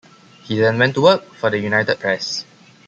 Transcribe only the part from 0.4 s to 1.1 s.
He then went to